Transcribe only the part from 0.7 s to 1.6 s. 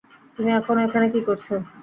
এখানে কী করছ?